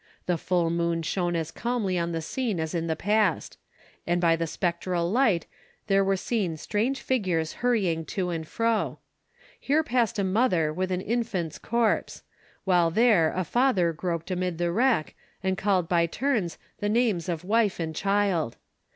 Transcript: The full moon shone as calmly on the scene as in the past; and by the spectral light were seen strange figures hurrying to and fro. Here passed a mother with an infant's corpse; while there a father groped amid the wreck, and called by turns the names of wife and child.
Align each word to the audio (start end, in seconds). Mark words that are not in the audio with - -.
The 0.25 0.35
full 0.39 0.71
moon 0.71 1.03
shone 1.03 1.35
as 1.35 1.51
calmly 1.51 1.95
on 1.99 2.11
the 2.11 2.23
scene 2.23 2.59
as 2.59 2.73
in 2.73 2.87
the 2.87 2.95
past; 2.95 3.59
and 4.07 4.19
by 4.19 4.35
the 4.35 4.47
spectral 4.47 5.11
light 5.11 5.45
were 5.87 6.17
seen 6.17 6.57
strange 6.57 6.99
figures 6.99 7.53
hurrying 7.61 8.05
to 8.05 8.31
and 8.31 8.47
fro. 8.47 8.97
Here 9.59 9.83
passed 9.83 10.17
a 10.17 10.23
mother 10.23 10.73
with 10.73 10.91
an 10.91 11.01
infant's 11.01 11.59
corpse; 11.59 12.23
while 12.63 12.89
there 12.89 13.31
a 13.35 13.43
father 13.43 13.93
groped 13.93 14.31
amid 14.31 14.57
the 14.57 14.71
wreck, 14.71 15.13
and 15.43 15.55
called 15.55 15.87
by 15.87 16.07
turns 16.07 16.57
the 16.79 16.89
names 16.89 17.29
of 17.29 17.43
wife 17.43 17.79
and 17.79 17.95
child. 17.95 18.57